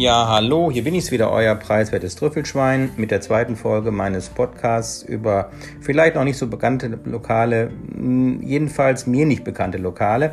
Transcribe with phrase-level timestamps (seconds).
[0.00, 5.04] Ja, hallo, hier bin ich wieder, euer preiswertes Trüffelschwein mit der zweiten Folge meines Podcasts
[5.04, 10.32] über vielleicht noch nicht so bekannte Lokale, hm, jedenfalls mir nicht bekannte Lokale.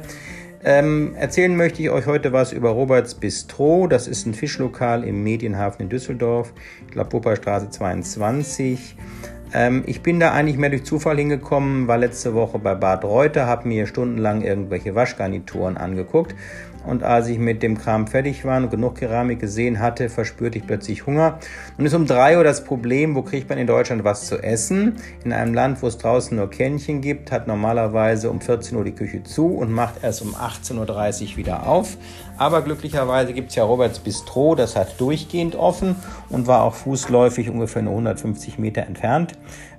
[0.63, 3.85] Ähm, erzählen möchte ich euch heute was über Roberts Bistro.
[3.85, 6.53] Das ist ein Fischlokal im Medienhafen in Düsseldorf,
[6.87, 8.95] ich glaube Wupperstraße 22.
[9.53, 13.45] Ähm, ich bin da eigentlich mehr durch Zufall hingekommen, war letzte Woche bei Bad Reuter,
[13.45, 16.33] habe mir stundenlang irgendwelche Waschgarnituren angeguckt
[16.85, 20.65] und als ich mit dem Kram fertig war und genug Keramik gesehen hatte, verspürte ich
[20.65, 21.39] plötzlich Hunger.
[21.77, 24.95] Und ist um drei Uhr das Problem, wo kriegt man in Deutschland was zu essen?
[25.23, 28.93] In einem Land, wo es draußen nur Kännchen gibt, hat normalerweise um 14 Uhr die
[28.93, 31.97] Küche zu und macht erst um 18.30 Uhr wieder auf.
[32.37, 35.95] Aber glücklicherweise gibt es ja Roberts Bistro, das hat durchgehend offen
[36.29, 39.33] und war auch fußläufig ungefähr nur 150 Meter entfernt.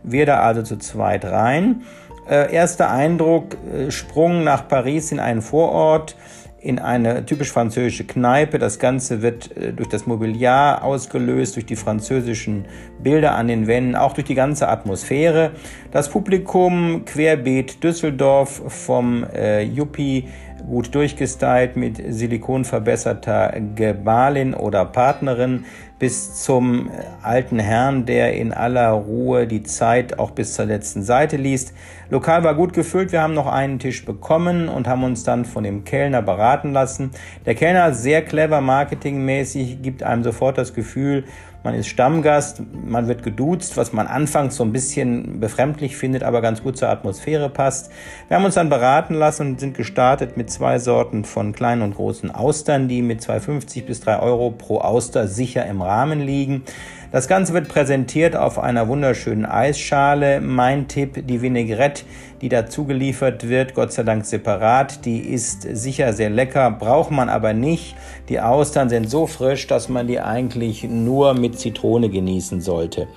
[0.04, 1.82] Wir da also zu zweit rein.
[2.28, 6.14] Äh, erster Eindruck, äh, Sprung nach Paris in einen Vorort
[6.62, 8.58] in eine typisch französische Kneipe.
[8.58, 12.66] Das Ganze wird äh, durch das Mobiliar ausgelöst, durch die französischen
[13.02, 15.50] Bilder an den Wänden, auch durch die ganze Atmosphäre.
[15.90, 20.28] Das Publikum querbeet Düsseldorf vom äh, Yuppie
[20.68, 25.64] gut durchgestylt mit silikonverbesserter Gebalin oder Partnerin
[25.98, 26.90] bis zum
[27.22, 31.74] alten Herrn, der in aller Ruhe die Zeit auch bis zur letzten Seite liest.
[32.10, 35.62] Lokal war gut gefüllt, wir haben noch einen Tisch bekommen und haben uns dann von
[35.62, 37.12] dem Kellner beraten lassen.
[37.46, 41.24] Der Kellner sehr clever marketingmäßig, gibt einem sofort das Gefühl,
[41.64, 46.40] man ist Stammgast, man wird geduzt, was man anfangs so ein bisschen befremdlich findet, aber
[46.40, 47.90] ganz gut zur Atmosphäre passt.
[48.28, 51.94] Wir haben uns dann beraten lassen und sind gestartet mit zwei Sorten von kleinen und
[51.94, 56.64] großen Austern, die mit 2,50 bis 3 Euro pro Auster sicher im Rahmen liegen.
[57.12, 60.40] Das Ganze wird präsentiert auf einer wunderschönen Eisschale.
[60.40, 62.04] Mein Tipp, die Vinaigrette,
[62.40, 67.28] die dazu geliefert wird, Gott sei Dank separat, die ist sicher sehr lecker, braucht man
[67.28, 67.96] aber nicht.
[68.30, 73.08] Die Austern sind so frisch, dass man die eigentlich nur mit Zitrone genießen sollte.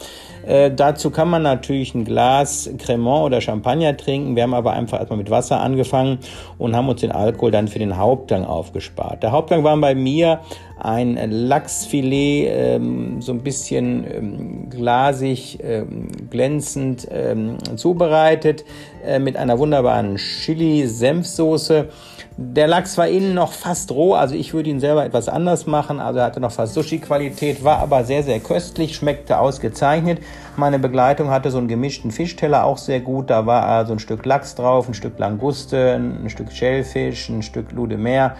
[0.45, 4.35] Äh, dazu kann man natürlich ein Glas Cremant oder Champagner trinken.
[4.35, 6.19] Wir haben aber einfach erstmal mit Wasser angefangen
[6.57, 9.23] und haben uns den Alkohol dann für den Hauptgang aufgespart.
[9.23, 10.41] Der Hauptgang war bei mir
[10.77, 18.65] ein Lachsfilet, ähm, so ein bisschen ähm, glasig, ähm, glänzend ähm, zubereitet,
[19.05, 21.89] äh, mit einer wunderbaren Chili-Senfsoße.
[22.37, 26.01] Der Lachs war innen noch fast roh, also ich würde ihn selber etwas anders machen.
[26.01, 30.19] Also er hatte noch fast Sushi-Qualität, war aber sehr, sehr köstlich, schmeckte ausgezeichnet.
[30.57, 33.29] Meine Begleitung hatte so einen gemischten Fischteller, auch sehr gut.
[33.29, 37.71] Da war also ein Stück Lachs drauf, ein Stück Languste, ein Stück Schellfisch, ein Stück
[37.71, 38.35] Lude Meer.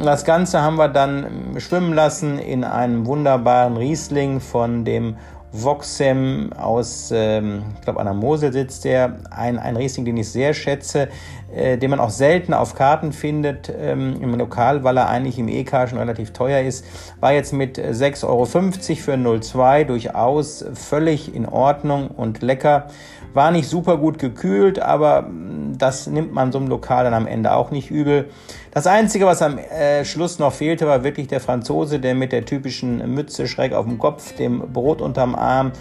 [0.00, 5.16] Das Ganze haben wir dann schwimmen lassen in einem wunderbaren Riesling von dem
[5.52, 9.16] Voxem aus, ähm, ich glaube, an der Mosel sitzt der.
[9.30, 11.08] Ein, ein Riesling, den ich sehr schätze,
[11.52, 15.48] äh, den man auch selten auf Karten findet ähm, im Lokal, weil er eigentlich im
[15.48, 16.84] EK schon relativ teuer ist.
[17.18, 22.86] War jetzt mit 6,50 Euro für 0,2 durchaus völlig in Ordnung und lecker.
[23.34, 25.28] War nicht super gut gekühlt, aber
[25.80, 28.30] das nimmt man so einem Lokal dann am Ende auch nicht übel.
[28.72, 32.44] Das Einzige, was am äh, Schluss noch fehlte, war wirklich der Franzose, der mit der
[32.44, 35.72] typischen Mütze schräg auf dem Kopf, dem Brot unterm Arm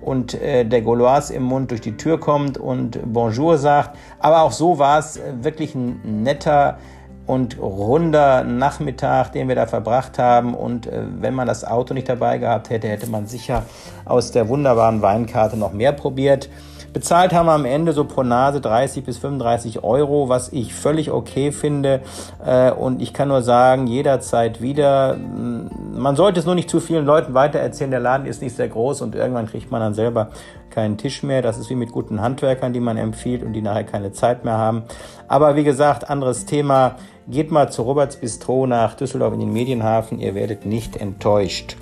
[0.00, 3.96] und äh, der Gauloise im Mund durch die Tür kommt und Bonjour sagt.
[4.18, 6.78] Aber auch so war es äh, wirklich ein netter
[7.26, 10.54] und runder Nachmittag, den wir da verbracht haben.
[10.54, 13.64] Und äh, wenn man das Auto nicht dabei gehabt hätte, hätte man sicher
[14.06, 16.48] aus der wunderbaren Weinkarte noch mehr probiert.
[16.98, 21.12] Bezahlt haben wir am Ende so pro Nase 30 bis 35 Euro, was ich völlig
[21.12, 22.00] okay finde.
[22.44, 25.14] Äh, und ich kann nur sagen, jederzeit wieder.
[25.14, 27.92] Mm, man sollte es nur nicht zu vielen Leuten weitererzählen.
[27.92, 30.30] Der Laden ist nicht sehr groß und irgendwann kriegt man dann selber
[30.70, 31.40] keinen Tisch mehr.
[31.40, 34.58] Das ist wie mit guten Handwerkern, die man empfiehlt und die nachher keine Zeit mehr
[34.58, 34.82] haben.
[35.28, 36.96] Aber wie gesagt, anderes Thema.
[37.28, 40.18] Geht mal zu Roberts Bistro nach Düsseldorf in den Medienhafen.
[40.18, 41.76] Ihr werdet nicht enttäuscht.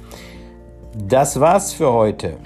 [1.08, 2.36] Das war's für heute.